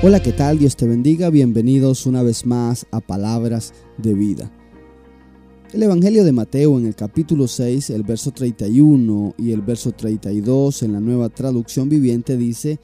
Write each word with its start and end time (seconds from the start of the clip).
Hola, 0.00 0.22
¿qué 0.22 0.30
tal? 0.30 0.60
Dios 0.60 0.76
te 0.76 0.86
bendiga. 0.86 1.28
Bienvenidos 1.28 2.06
una 2.06 2.22
vez 2.22 2.46
más 2.46 2.86
a 2.92 3.00
Palabras 3.00 3.74
de 3.96 4.14
Vida. 4.14 4.48
El 5.72 5.82
Evangelio 5.82 6.22
de 6.22 6.30
Mateo 6.30 6.78
en 6.78 6.86
el 6.86 6.94
capítulo 6.94 7.48
6, 7.48 7.90
el 7.90 8.04
verso 8.04 8.30
31 8.30 9.34
y 9.36 9.50
el 9.50 9.60
verso 9.60 9.90
32 9.90 10.84
en 10.84 10.92
la 10.92 11.00
nueva 11.00 11.30
traducción 11.30 11.88
viviente 11.88 12.36
dice, 12.36 12.78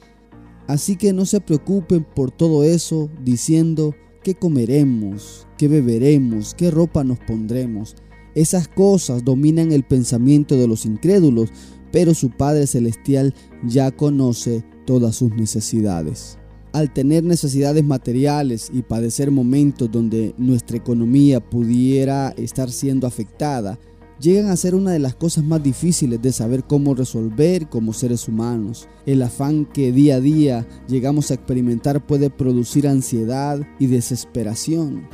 Así 0.67 0.97
que 0.97 1.13
no 1.13 1.25
se 1.25 1.39
preocupen 1.39 2.03
por 2.03 2.31
todo 2.31 2.65
eso 2.65 3.09
diciendo, 3.23 3.95
¿qué 4.21 4.35
comeremos? 4.35 5.47
¿Qué 5.57 5.69
beberemos? 5.69 6.53
¿Qué 6.53 6.69
ropa 6.69 7.05
nos 7.05 7.19
pondremos? 7.19 7.95
Esas 8.33 8.67
cosas 8.67 9.23
dominan 9.23 9.71
el 9.71 9.83
pensamiento 9.83 10.57
de 10.57 10.67
los 10.67 10.85
incrédulos, 10.85 11.49
pero 11.93 12.13
su 12.13 12.31
Padre 12.31 12.67
Celestial 12.67 13.33
ya 13.65 13.91
conoce 13.91 14.65
todas 14.85 15.15
sus 15.15 15.31
necesidades 15.31 16.39
al 16.75 16.91
tener 16.91 17.23
necesidades 17.23 17.85
materiales 17.85 18.69
y 18.73 18.81
padecer 18.81 19.31
momentos 19.31 19.89
donde 19.89 20.35
nuestra 20.37 20.75
economía 20.75 21.39
pudiera 21.39 22.33
estar 22.35 22.69
siendo 22.69 23.07
afectada, 23.07 23.79
llegan 24.19 24.47
a 24.47 24.57
ser 24.57 24.75
una 24.75 24.91
de 24.91 24.99
las 24.99 25.15
cosas 25.15 25.45
más 25.45 25.63
difíciles 25.63 26.21
de 26.21 26.33
saber 26.33 26.65
cómo 26.65 26.93
resolver 26.93 27.69
como 27.69 27.93
seres 27.93 28.27
humanos. 28.27 28.89
El 29.05 29.21
afán 29.21 29.63
que 29.63 29.93
día 29.93 30.15
a 30.15 30.19
día 30.19 30.67
llegamos 30.89 31.31
a 31.31 31.35
experimentar 31.35 32.05
puede 32.05 32.29
producir 32.29 32.89
ansiedad 32.89 33.61
y 33.79 33.87
desesperación. 33.87 35.07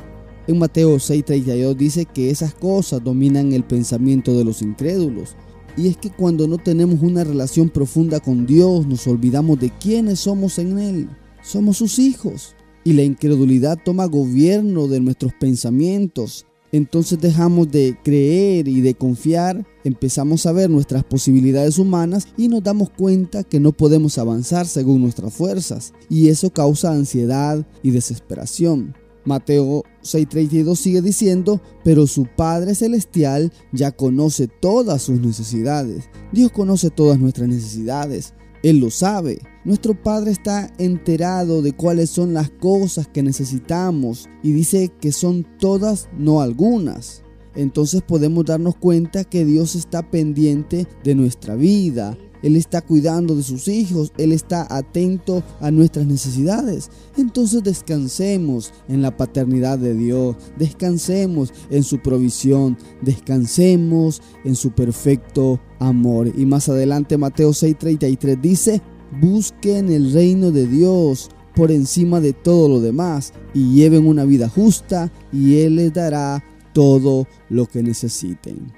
En 0.48 0.58
Mateo 0.58 0.96
6:32 0.96 1.76
dice 1.76 2.06
que 2.06 2.30
esas 2.30 2.54
cosas 2.54 3.04
dominan 3.04 3.52
el 3.52 3.62
pensamiento 3.62 4.36
de 4.36 4.44
los 4.44 4.62
incrédulos. 4.62 5.36
Y 5.76 5.86
es 5.86 5.96
que 5.96 6.10
cuando 6.10 6.48
no 6.48 6.58
tenemos 6.58 7.02
una 7.02 7.22
relación 7.22 7.68
profunda 7.68 8.18
con 8.18 8.46
Dios 8.46 8.84
nos 8.88 9.06
olvidamos 9.06 9.60
de 9.60 9.70
quiénes 9.70 10.18
somos 10.18 10.58
en 10.58 10.80
Él 10.80 11.08
somos 11.42 11.78
sus 11.78 11.98
hijos. 11.98 12.54
Y 12.84 12.94
la 12.94 13.02
incredulidad 13.02 13.78
toma 13.84 14.06
gobierno 14.06 14.88
de 14.88 15.00
nuestros 15.00 15.32
pensamientos. 15.34 16.46
Entonces 16.72 17.20
dejamos 17.20 17.70
de 17.70 17.98
creer 18.02 18.66
y 18.66 18.80
de 18.80 18.94
confiar, 18.94 19.66
empezamos 19.84 20.46
a 20.46 20.52
ver 20.52 20.70
nuestras 20.70 21.04
posibilidades 21.04 21.78
humanas 21.78 22.26
y 22.38 22.48
nos 22.48 22.62
damos 22.62 22.88
cuenta 22.88 23.44
que 23.44 23.60
no 23.60 23.72
podemos 23.72 24.16
avanzar 24.16 24.66
según 24.66 25.02
nuestras 25.02 25.34
fuerzas. 25.34 25.92
Y 26.08 26.28
eso 26.28 26.50
causa 26.50 26.92
ansiedad 26.92 27.66
y 27.82 27.90
desesperación. 27.90 28.94
Mateo 29.24 29.84
6:32 30.02 30.78
sigue 30.78 31.02
diciendo, 31.02 31.60
pero 31.84 32.06
su 32.06 32.26
Padre 32.36 32.74
Celestial 32.74 33.52
ya 33.72 33.92
conoce 33.92 34.48
todas 34.48 35.02
sus 35.02 35.20
necesidades. 35.20 36.04
Dios 36.32 36.50
conoce 36.50 36.90
todas 36.90 37.18
nuestras 37.18 37.48
necesidades. 37.48 38.34
Él 38.62 38.78
lo 38.78 38.90
sabe. 38.90 39.40
Nuestro 39.64 40.00
Padre 40.00 40.30
está 40.32 40.72
enterado 40.78 41.62
de 41.62 41.72
cuáles 41.72 42.10
son 42.10 42.34
las 42.34 42.50
cosas 42.50 43.08
que 43.08 43.22
necesitamos 43.22 44.28
y 44.42 44.52
dice 44.52 44.90
que 45.00 45.12
son 45.12 45.46
todas, 45.58 46.08
no 46.16 46.40
algunas. 46.40 47.22
Entonces 47.54 48.02
podemos 48.02 48.44
darnos 48.44 48.76
cuenta 48.76 49.24
que 49.24 49.44
Dios 49.44 49.74
está 49.74 50.10
pendiente 50.10 50.86
de 51.04 51.14
nuestra 51.14 51.54
vida, 51.54 52.16
él 52.42 52.56
está 52.56 52.82
cuidando 52.82 53.36
de 53.36 53.42
sus 53.42 53.68
hijos, 53.68 54.12
Él 54.18 54.32
está 54.32 54.66
atento 54.68 55.42
a 55.60 55.70
nuestras 55.70 56.06
necesidades. 56.06 56.90
Entonces 57.16 57.62
descansemos 57.62 58.72
en 58.88 59.00
la 59.00 59.16
paternidad 59.16 59.78
de 59.78 59.94
Dios, 59.94 60.36
descansemos 60.58 61.52
en 61.70 61.84
su 61.84 62.00
provisión, 62.00 62.76
descansemos 63.00 64.20
en 64.44 64.56
su 64.56 64.72
perfecto 64.72 65.60
amor. 65.78 66.32
Y 66.36 66.44
más 66.44 66.68
adelante 66.68 67.16
Mateo 67.16 67.50
6:33 67.50 68.40
dice, 68.40 68.82
busquen 69.20 69.90
el 69.90 70.12
reino 70.12 70.50
de 70.50 70.66
Dios 70.66 71.30
por 71.54 71.70
encima 71.70 72.20
de 72.20 72.32
todo 72.32 72.68
lo 72.68 72.80
demás 72.80 73.32
y 73.54 73.74
lleven 73.74 74.06
una 74.06 74.24
vida 74.24 74.48
justa 74.48 75.12
y 75.32 75.58
Él 75.58 75.76
les 75.76 75.92
dará 75.92 76.42
todo 76.72 77.26
lo 77.48 77.66
que 77.66 77.82
necesiten. 77.82 78.72